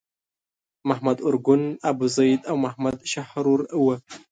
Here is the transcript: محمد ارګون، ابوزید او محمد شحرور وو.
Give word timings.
محمد 0.89 1.17
ارګون، 1.27 1.61
ابوزید 1.91 2.41
او 2.49 2.55
محمد 2.65 2.97
شحرور 3.11 3.59
وو. 3.83 3.95